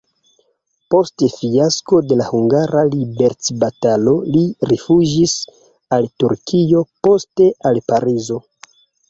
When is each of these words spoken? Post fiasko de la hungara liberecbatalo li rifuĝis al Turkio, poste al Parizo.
Post 0.93 1.25
fiasko 1.33 1.99
de 2.11 2.17
la 2.21 2.25
hungara 2.29 2.81
liberecbatalo 2.93 4.15
li 4.37 4.41
rifuĝis 4.71 5.37
al 5.99 6.09
Turkio, 6.25 6.83
poste 7.11 7.53
al 7.73 7.81
Parizo. 7.93 8.41